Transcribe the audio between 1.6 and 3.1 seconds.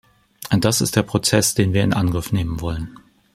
wir in Angriff nehmen wollen.